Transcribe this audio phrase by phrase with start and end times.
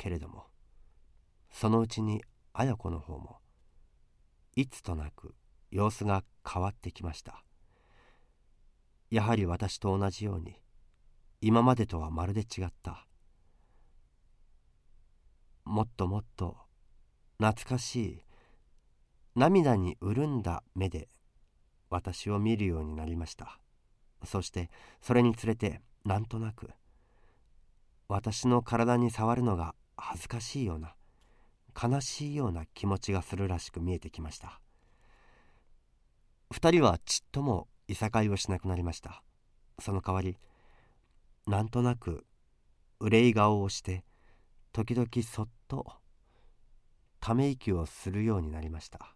[0.00, 0.46] けれども
[1.50, 2.22] そのうちに
[2.54, 3.36] 綾子の方も
[4.56, 5.34] いつとなく
[5.70, 7.44] 様子が変わってきました。
[9.10, 10.56] やはり私と同じように
[11.42, 13.06] 今までとはまるで違った。
[15.64, 16.56] もっともっと
[17.38, 18.22] 懐かしい
[19.36, 21.08] 涙に潤んだ目で
[21.90, 23.60] 私を見るようになりました。
[24.24, 24.70] そして
[25.02, 26.70] それにつれてなんとなく
[28.08, 30.94] 私の体に触るのが恥ずかしいような
[31.80, 34.60] 悲しいような気持ちがするらしく見えてきました。
[36.50, 39.22] 二人はちっともいさかいをしなくなりました。
[39.78, 40.36] その代わり
[41.46, 42.26] なんとなく
[42.98, 44.04] 憂い顔をして
[44.72, 45.86] 時々そっと
[47.20, 49.14] ため息をするようになりました。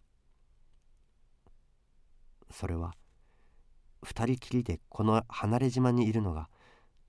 [2.51, 2.93] それは
[4.03, 6.47] 二人きりでこの離れ島にいるのが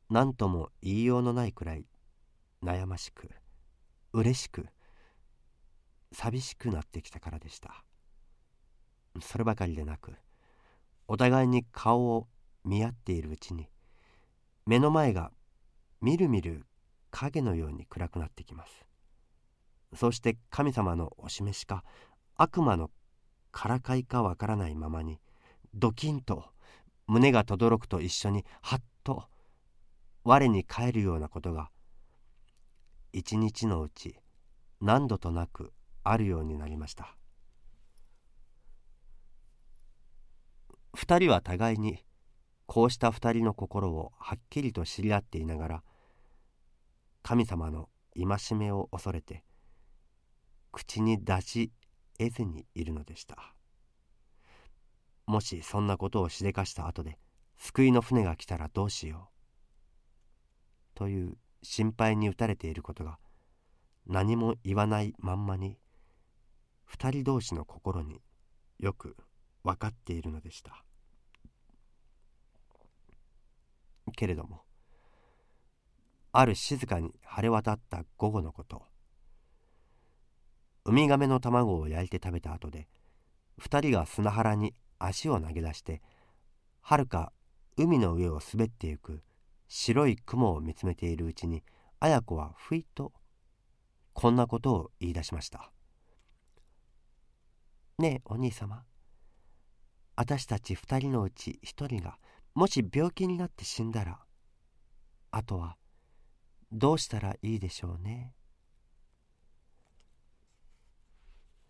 [0.09, 1.87] 何とも言いようのないくらい
[2.63, 3.29] 悩ましく。
[4.13, 4.67] 嬉しく
[6.13, 7.85] 寂しくなってきたからでした。
[9.21, 10.15] そればかりでなく
[11.09, 12.29] お互いに顔を
[12.65, 13.69] 見合っているうちに
[14.67, 15.31] 目の前が
[16.01, 16.67] みるみる
[17.11, 18.85] 影のように暗くなってきます。
[19.95, 21.85] そうして神様のお示しか
[22.35, 22.91] 悪魔の
[23.53, 25.21] からかいかわからないままに
[25.75, 26.45] ドキンと
[27.07, 29.25] 胸が轟くと一緒にはっと
[30.25, 31.71] 我に返るようなことが
[33.17, 34.19] 一日のうち
[34.83, 35.73] 何度となく
[36.05, 37.17] あるようになりました。
[40.95, 42.05] 二人は互いに
[42.67, 45.83] こうした二人の心をはっきりと知り合っていながら
[47.23, 49.45] 神様の戒めを恐れて
[50.71, 51.73] 口に出し
[52.19, 53.55] 得ずにいるのでした。
[55.25, 57.19] もしそんなことをしでかした後で
[57.57, 59.31] 救いの船が来たらどうしよ
[60.95, 60.99] う。
[60.99, 63.19] という心配に打たれていることが
[64.07, 65.79] 何も言わないまんまに
[66.85, 68.23] 二人同士の心に
[68.79, 69.17] よく
[69.65, 70.85] 分かっているのでした。
[74.15, 74.63] けれども
[76.31, 78.83] ある静かに晴れ渡った午後のこと
[80.85, 82.87] ウミガメの卵を焼いて食べた後で
[83.59, 86.01] 二人が砂原に足を投げ出して
[86.81, 87.33] はるか
[87.77, 89.23] 海の上を滑ってゆく
[89.69, 91.63] 白い雲を見つめているうちに
[92.01, 93.13] 綾子はふいと
[94.13, 95.73] こんなことを言い出しました
[97.99, 98.85] 「ねえお兄様。
[100.17, 102.19] 私たち二人のうち一人が
[102.55, 104.19] もし病気になって死んだら
[105.31, 105.77] あとは
[106.73, 108.35] どうしたらいいでしょうね。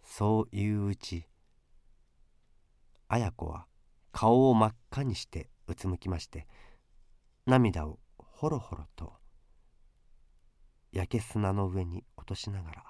[0.04, 1.26] そういううち
[3.08, 3.66] 綾子は
[4.12, 6.46] 顔を真っ赤にしてうつむきまして
[7.46, 9.12] 涙をほろほろと
[10.92, 12.84] 焼け砂の上に落としながら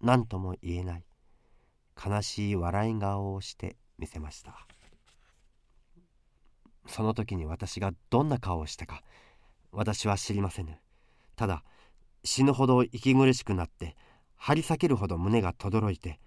[0.00, 1.04] 何とも言えない
[2.02, 4.66] 悲しい笑い顔をしてみせました。
[6.86, 9.02] その時に私がどんな顔をしたか
[9.70, 10.78] 私は知りませぬ
[11.36, 11.62] ただ
[12.24, 13.96] 死ぬほど息苦しくなって
[14.36, 16.18] 張り裂けるほど胸がとどろいて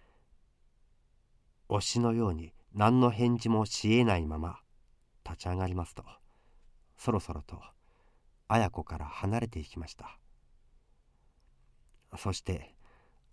[1.69, 4.59] 推しのように何の返事もしえないまま
[5.25, 6.03] 立ち上がりますと
[6.97, 7.61] そろそろと
[8.47, 10.17] 綾子から離れていきました。
[12.17, 12.75] そして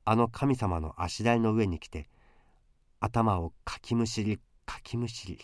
[0.05, 2.09] あの神様の足台の上に来て
[3.01, 5.39] 頭をかきむしりかきむしり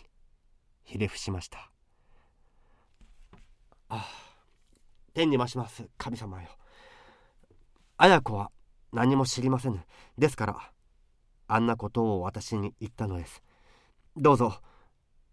[0.85, 1.71] ひれ伏しました。
[3.89, 4.07] あ
[5.15, 6.49] 天に増します神様よ。
[7.99, 8.51] 綾子は
[8.93, 9.81] 何も知りませぬ。
[10.19, 10.73] ですから
[11.49, 13.43] あんなことを私に言ったのです。
[14.17, 14.61] どうぞ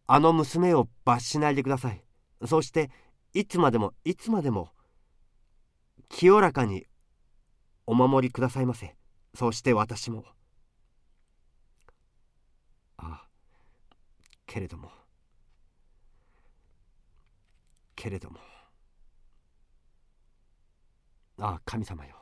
[0.07, 2.03] あの娘を罰しないでください。
[2.45, 2.89] そして
[3.33, 4.69] いつまでもいつまでも
[6.09, 6.85] 清らかに
[7.85, 8.95] お守りくださいませ。
[9.35, 10.25] そして私も。
[12.97, 13.27] ああ
[14.45, 14.91] けれども。
[17.95, 18.39] けれども。
[21.39, 22.15] ああ神様よ。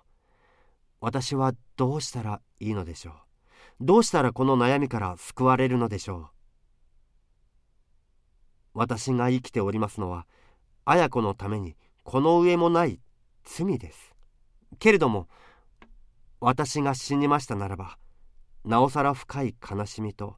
[1.01, 3.13] 私はどうしたらいいのでしょう。
[3.81, 6.29] どうしたらこの悩みから救われるのでしょう。
[8.73, 10.25] 私が生きておりますのは
[10.85, 12.99] 綾子のためにこの上もない
[13.43, 14.13] 罪です。
[14.79, 15.27] けれども
[16.39, 17.97] 私が死にましたならば
[18.63, 20.37] なおさら深い悲しみと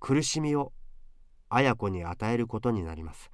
[0.00, 0.72] 苦しみを
[1.48, 3.30] 綾子に与えることになります。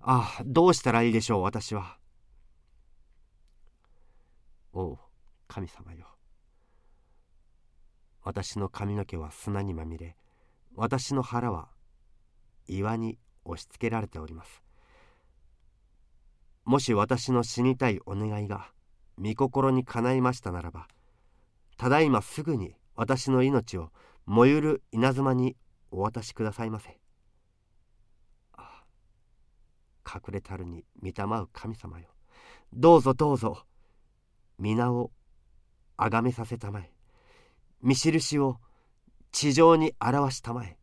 [0.00, 1.98] ああどうしたらいいでしょう私は。
[4.72, 4.98] おう
[5.48, 6.06] 神様よ。
[8.22, 10.16] 私の髪の毛は砂にまみれ
[10.74, 11.68] 私の腹は
[12.66, 13.18] 岩に
[13.50, 14.62] 押し付けられております。
[16.64, 18.70] もし私の死にたいお願いが
[19.18, 20.86] 御心にかないましたならば
[21.76, 23.90] ただいますぐに私の命を
[24.26, 25.56] 燃ゆる稲妻に
[25.90, 27.00] お渡しくださいませ。
[30.06, 32.06] 隠れたるに御霊う神様よ。
[32.72, 33.64] どうぞどうぞ
[34.58, 35.12] 皆を
[35.96, 36.92] 崇めさせたまえ。
[37.80, 38.58] 見印を
[39.32, 40.76] 地上に表したまえ。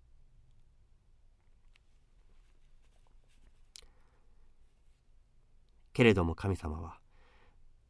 [5.98, 7.00] けれども神様は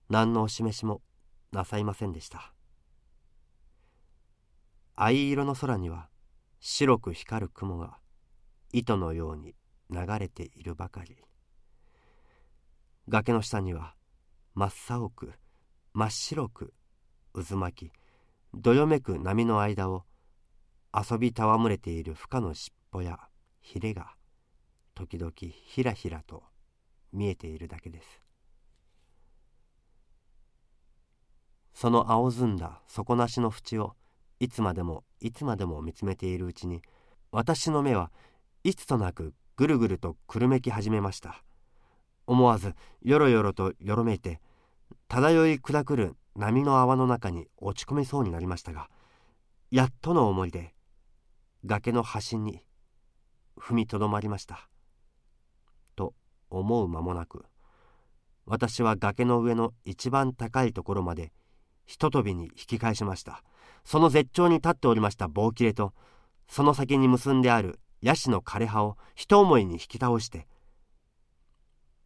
[0.09, 1.01] 何のお示しも
[1.51, 2.53] なさいませんでした。
[4.95, 6.07] 藍色の空には
[6.61, 7.97] 白く光る雲が
[8.71, 9.55] 糸のように
[9.89, 11.17] 流れているばかり。
[13.09, 13.93] 崖の下には
[14.53, 15.33] 真っ青く
[15.91, 16.73] 真っ白く
[17.33, 17.91] 渦巻き
[18.53, 20.05] どよめく波の間を
[20.93, 23.19] 遊び戯れている孵化の尻尾や
[23.59, 24.13] ヒレが
[24.95, 26.43] 時々ひらひらと
[27.17, 28.21] 見えているだけです。
[31.73, 33.95] その青ずんだ底なしの縁を
[34.39, 36.81] いつまでもいつまでも見つめているうちに
[37.31, 38.11] 私の目は
[38.63, 41.43] いつとなくぐるぐるとくるめき始めました。
[42.27, 44.41] 思わずよろよろとよろめいて
[45.07, 48.89] 漂い砕くる波の泡の中に落ち込みそうになりましたが
[49.71, 50.75] やっとの思いで
[51.65, 52.63] 崖の端に
[53.59, 54.69] 踏みとどまりました。
[56.49, 57.45] 思う間もなく
[58.45, 61.33] 私は崖の上の一番高いところまで
[61.85, 63.43] ひととびに引き返しました。
[63.83, 65.93] その絶頂に立っておりました棒切れと
[66.49, 70.45] その先に結んであるヤシの枯れ葉を一思いに引き倒して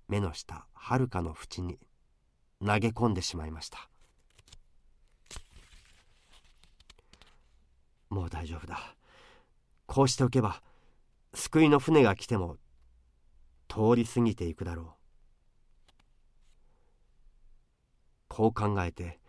[0.07, 1.79] 目の下はるかの縁に
[2.63, 3.89] 投げ込んでしまいました。
[8.09, 8.95] もう大丈夫だ。
[9.87, 10.61] こうしておけば
[11.33, 12.57] 救いの船が来ても
[13.71, 14.85] 通り過ぎていくだろう。
[18.27, 19.19] こう考えて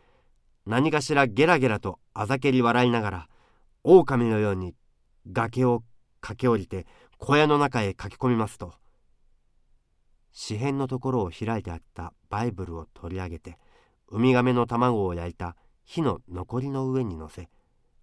[0.66, 3.28] 何かしらゲラゲラとあざけり笑いながら
[3.84, 4.74] 狼のように
[5.30, 5.84] 崖を
[6.20, 6.86] 駆け下りて
[7.18, 8.74] 小屋の中へ駆け込みますと
[10.32, 13.58] 詩篇のところを開いてあったバイブルを取り上げて
[14.08, 17.48] ウミガメの卵を焼いた火の残りの上に乗せ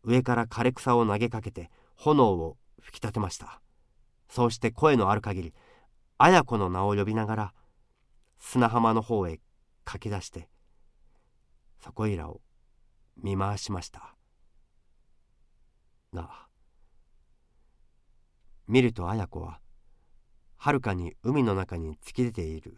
[0.04, 3.62] 上から枯れ草を投げかけて炎を吹き立てました。
[4.30, 5.54] そうして声のある限り
[6.22, 7.54] 綾子の名を呼びながら
[8.38, 9.40] 砂浜の方へ
[9.86, 10.50] 駆け出して
[11.82, 12.42] そこいらを
[13.24, 14.16] 見回しました。
[16.14, 16.30] が
[18.68, 19.62] 見ると綾子は
[20.58, 22.78] はるかに海の中に突き出ている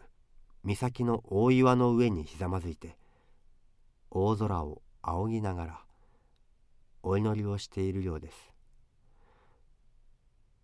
[0.62, 2.96] 岬の大岩の上にひざまずいて
[4.08, 5.80] 大空を仰ぎながら
[7.02, 8.52] お祈りをしているようです。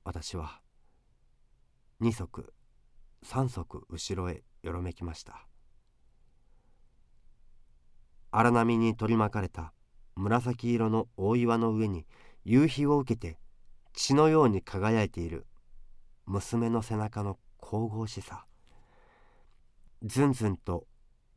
[0.04, 0.60] 私は
[1.98, 2.52] 二足
[3.22, 5.46] 三足後ろへよろめきました。
[8.30, 9.72] 荒波に取り巻かれた
[10.14, 12.06] 紫色の大岩の上に
[12.44, 13.38] 夕日を受けて
[13.92, 15.46] 血のように輝いている
[16.26, 18.44] 娘の背中の神々しさ。
[20.02, 20.86] ずんずんと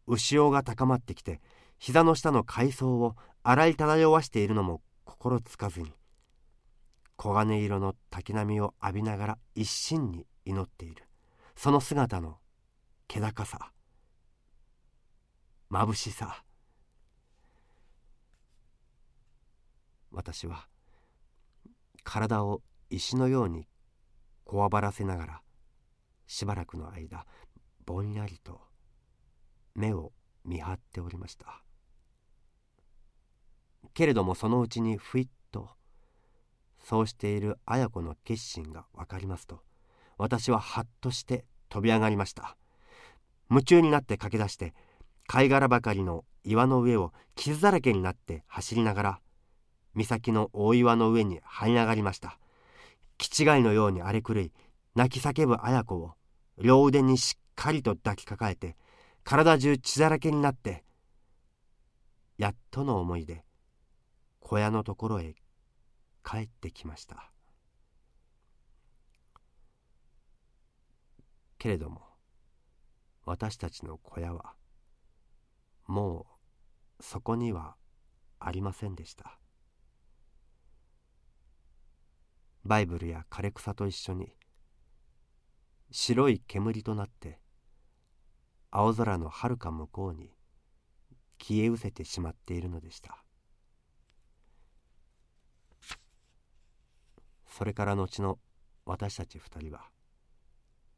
[0.06, 1.42] 牛尾が高まってきて
[1.80, 5.88] 膝の下の海藻を洗い漂わしているのも心つかずに
[7.18, 11.11] 黄金色の滝波を浴びながら一心に祈っている。
[11.64, 12.40] その姿の
[13.08, 13.72] 気高さ
[15.70, 16.44] 眩しさ。
[20.10, 20.66] 私は
[22.04, 23.68] 体を石のように
[24.44, 25.42] こわばらせながら
[26.26, 27.28] しばらくの間
[27.86, 28.60] ぼんやりと
[29.76, 30.14] 目を
[30.44, 31.62] 見張っておりました。
[33.94, 35.70] けれどもそのうちにふいっと
[36.80, 39.62] そうしている綾子の決心が分かりますと
[40.18, 42.56] 私ははっとして飛び上がりました。
[43.50, 44.76] 夢中になって駆け出して
[45.26, 49.20] 貝殻ばかりの岩の上を傷だらけになって走りながら
[49.96, 52.38] 岬の大岩の上に這い上がりました。
[53.18, 54.52] 気違いのように荒れ狂い
[54.96, 56.14] 泣き叫ぶ綾子を
[56.58, 58.76] 両腕にしっかりと抱きかかえて
[59.24, 60.84] 体中血だらけになって
[62.38, 63.44] やっとの思いで
[64.40, 65.36] 小屋のところへ
[66.24, 67.31] 帰ってきました。
[71.62, 72.02] けれども
[73.24, 74.56] 私たちの小屋は
[75.86, 76.26] も
[77.00, 77.76] うそこには
[78.40, 79.38] ありませんでした。
[82.66, 84.34] バイブルや枯れ草と一緒に
[85.92, 87.40] 白い煙となって
[88.72, 90.32] 青空のはるか向こうに
[91.40, 93.24] 消え失せてしまっているのでした。
[97.46, 98.40] それから後の
[98.84, 99.92] 私たち二人は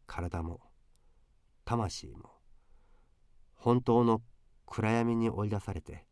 [0.06, 0.62] 体も
[1.66, 2.32] 魂も
[3.56, 4.22] 本当の
[4.66, 6.06] 暗闇に追い出されて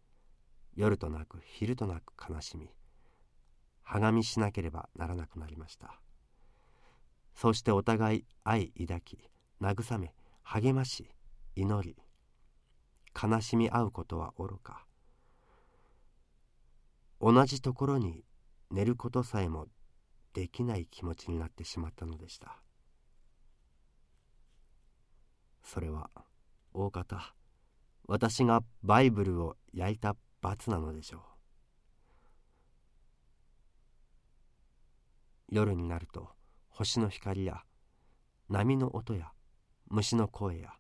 [0.74, 2.70] 夜となく昼となく悲しみ
[3.84, 6.00] はがみしなければならなくなりました。
[7.34, 9.18] そしてお互い愛抱き
[9.62, 11.10] 慰め励まし
[11.56, 11.98] 祈り
[13.22, 14.86] 悲しみ合うことはおろか
[17.20, 18.24] 同じところに
[18.72, 19.68] 寝ることさえも
[20.34, 22.62] できない気持ちになってしまったのでした。
[25.64, 26.10] それは
[26.74, 27.34] 大方
[28.08, 31.22] 私がバイブルを焼いた罰なのでしょう。
[35.50, 36.30] 夜になると
[36.70, 37.64] 星の光や
[38.50, 39.32] 波の音や
[39.90, 40.72] 虫の声や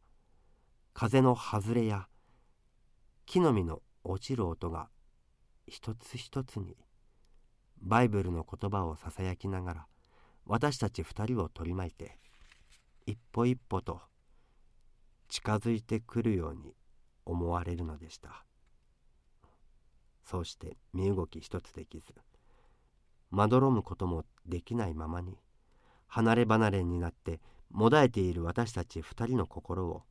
[0.93, 2.07] 風の外れや
[3.25, 4.89] 木の実の落ちる音が
[5.67, 6.75] 一つ一つに
[7.81, 9.87] バイブルの言葉をささやきながら
[10.45, 12.17] 私たち二人を取り巻いて
[13.05, 14.01] 一歩一歩と
[15.31, 16.75] 近づいてくるように
[17.25, 18.45] 思われるのでした。
[20.25, 22.13] そうして身動き一つできず
[23.29, 25.39] まどろむこともできないままに
[26.07, 30.03] 離れ離れになってもだえている私たち二人の心を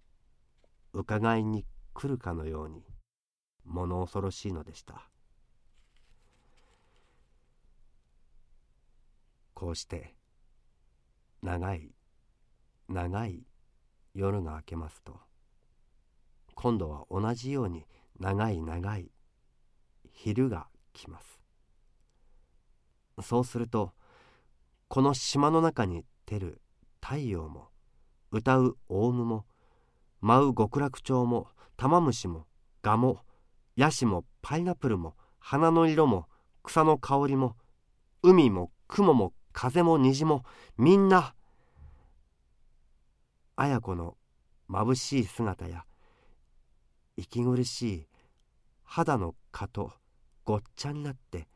[0.94, 2.82] 伺いに来るかのように
[3.64, 5.10] 物恐ろしいのでした。
[9.52, 10.14] こうして
[11.42, 11.94] 長い
[12.88, 13.49] 長い
[14.14, 15.18] 夜が明けますと
[16.54, 17.86] 今度は同じように
[18.18, 19.10] 長い長い
[20.12, 21.40] 昼が来ます。
[23.22, 23.92] そうすると
[24.88, 26.60] この島の中に照る
[27.00, 27.68] 太陽も
[28.30, 29.44] 歌うオウムも
[30.20, 32.46] 舞う極楽鳥も玉虫も
[32.82, 33.20] ガも
[33.76, 36.26] ヤシもパイナップルも花の色も
[36.62, 37.56] 草の香りも
[38.22, 40.44] 海も雲も風も虹も
[40.76, 41.34] みんな
[43.60, 44.16] 綾子の
[44.70, 45.84] 眩しい姿や
[47.18, 48.06] 息苦しい
[48.84, 49.92] 肌の蚊と
[50.46, 51.46] ごっちゃになって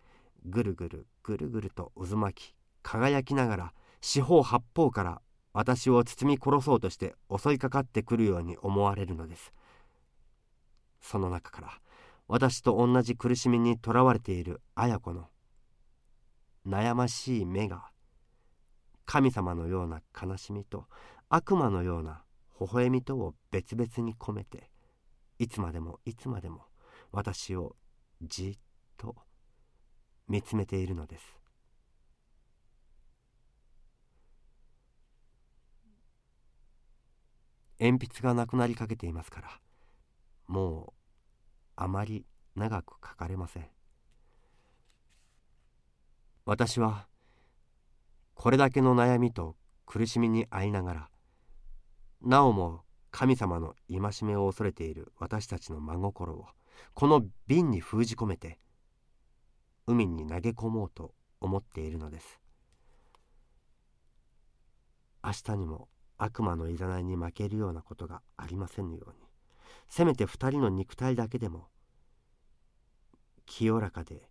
[0.44, 5.22] ぐるぐるぐるぐると渦巻き輝きながら四方八方から
[5.54, 9.54] 私を包み殺そうとして襲いかかってくるように思われるのです。
[11.00, 11.68] その中から
[12.28, 15.28] 私と同じ苦しみにとらわれている綾子の
[16.66, 17.86] 悩ましい目が
[19.06, 20.84] 神様のような悲しみと
[21.36, 22.22] 悪魔のような
[22.60, 24.70] 微笑みとを別々に込めて
[25.40, 26.60] いつまでもいつまでも
[27.10, 27.74] 私を
[28.22, 28.58] じっ
[28.96, 29.16] と
[30.28, 31.24] 見つめているのです。
[37.80, 39.48] 鉛筆がなくなりかけていますから
[40.46, 41.00] もう
[41.74, 42.24] あまり
[42.54, 43.66] 長く書かれません。
[46.46, 47.08] 私は
[48.34, 51.08] これだけの悩みと苦しみに遭いながら
[52.24, 56.46] なおも神様の戒めを恐れている私たちの真心を
[56.94, 58.58] この瓶に封じ込めて
[59.86, 62.40] 海に投げ込もうと思っているのです。
[65.22, 69.16] 明日にも悪魔のいらないに負けるようなことがありませんように。
[69.88, 71.68] せめて二人の肉体だけでも
[73.44, 74.30] 清らかで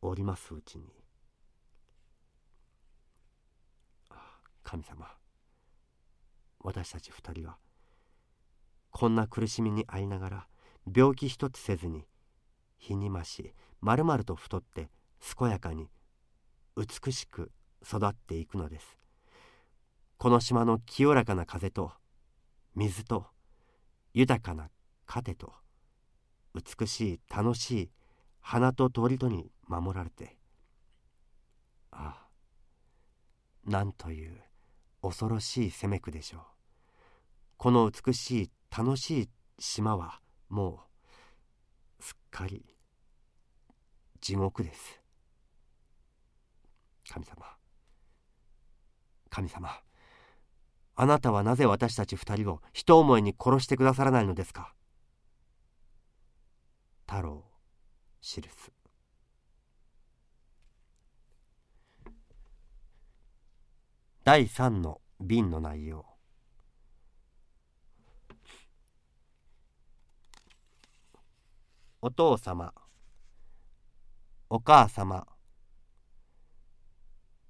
[0.00, 0.86] おりますうちに。
[4.62, 5.17] 神様。
[6.60, 7.56] 私たち二人は
[8.90, 10.46] こんな苦しみに遭いながら
[10.94, 12.04] 病気一つせずに
[12.78, 14.90] 日に増しまるまると太って
[15.38, 15.88] 健やかに
[16.76, 17.50] 美しく
[17.82, 18.98] 育っていくのです。
[20.16, 21.92] この島の清らかな風と
[22.74, 23.26] 水と
[24.14, 24.68] 豊かな
[25.06, 25.52] 糧と
[26.54, 27.90] 美しい楽しい
[28.40, 30.36] 花と鳥とに守られて
[31.92, 32.26] あ
[33.66, 34.40] あなんという
[35.02, 36.40] 恐ろしい攻めくでしょう。
[37.56, 39.28] この美しい楽しい
[39.58, 40.80] 島はも
[42.00, 42.64] うすっかり
[44.20, 45.00] 地獄です。
[47.08, 47.36] 神様。
[49.30, 49.70] 神様。
[50.96, 54.74] あなたはなぜ私たち二人を一思いに殺してくださらないのですか？
[57.06, 57.44] 太郎
[58.20, 58.72] 記す
[64.30, 66.04] 第三の瓶の内容。
[72.02, 72.74] お父様
[74.50, 75.26] お母様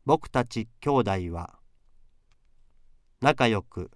[0.04, 1.58] 僕たち兄弟は
[3.20, 3.90] 仲良く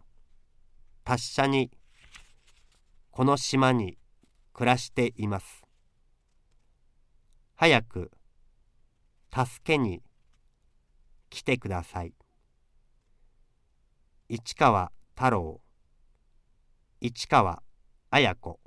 [1.04, 1.70] 達者に
[3.12, 3.96] この島に
[4.52, 5.62] 暮らしています。
[7.54, 8.10] 早く
[9.32, 10.02] 助けに
[11.30, 12.12] 来てください。
[14.28, 15.60] 市川太郎
[17.00, 17.62] 市川
[18.10, 18.61] 綾子。